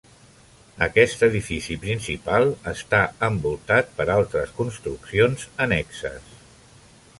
[0.85, 6.35] Aquest edifici principal està envoltat per altres construccions annexes.